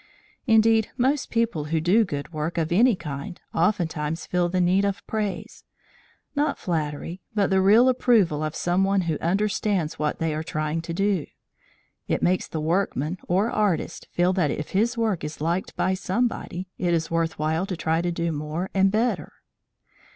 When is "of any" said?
2.57-2.95